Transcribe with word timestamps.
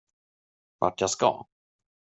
Vart 0.81 1.01
jag 1.01 1.09
ska? 1.09 1.45